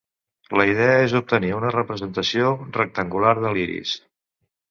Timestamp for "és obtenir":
1.01-1.51